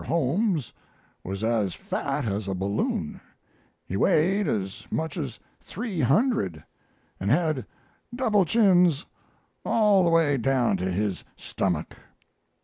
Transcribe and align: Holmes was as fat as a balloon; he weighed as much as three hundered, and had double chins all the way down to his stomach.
Holmes 0.03 0.73
was 1.23 1.43
as 1.43 1.75
fat 1.75 2.25
as 2.25 2.47
a 2.47 2.55
balloon; 2.55 3.21
he 3.85 3.95
weighed 3.95 4.47
as 4.47 4.87
much 4.89 5.15
as 5.15 5.39
three 5.59 5.99
hundered, 5.99 6.63
and 7.19 7.29
had 7.29 7.67
double 8.15 8.43
chins 8.43 9.05
all 9.63 10.03
the 10.03 10.09
way 10.09 10.37
down 10.37 10.75
to 10.77 10.91
his 10.91 11.23
stomach. 11.35 11.93